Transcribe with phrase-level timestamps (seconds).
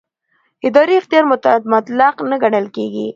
[0.67, 1.23] اداري اختیار
[1.73, 3.07] مطلق نه ګڼل کېږي.